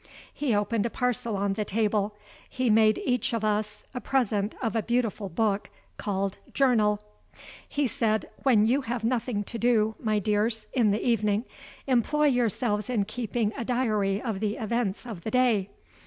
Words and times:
"He 0.33 0.55
opened 0.55 0.83
a 0.87 0.89
parcel 0.89 1.37
on 1.37 1.53
the 1.53 1.63
table. 1.63 2.15
He 2.49 2.71
made 2.71 2.97
each 3.05 3.33
of 3.35 3.43
us 3.43 3.83
a 3.93 4.01
present 4.01 4.55
of 4.59 4.75
a 4.75 4.81
beautiful 4.81 5.29
book, 5.29 5.69
called 5.97 6.39
'Journal.' 6.55 6.99
He 7.69 7.85
said: 7.85 8.27
'When 8.41 8.65
you 8.65 8.81
have 8.81 9.03
nothing 9.03 9.43
to 9.43 9.59
do, 9.59 9.93
my 9.99 10.17
dears, 10.17 10.65
in 10.73 10.89
the 10.89 11.07
evening, 11.07 11.45
employ 11.85 12.25
yourselves 12.25 12.89
in 12.89 13.05
keeping 13.05 13.53
a 13.55 13.63
diary 13.63 14.19
of 14.19 14.39
the 14.39 14.57
events 14.57 15.05
of 15.05 15.21
the 15.23 15.29
day. 15.29 15.69